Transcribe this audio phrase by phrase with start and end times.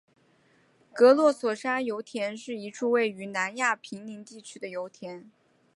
[0.93, 5.29] 格罗索山油田是一处位于南亚平宁地区的油田。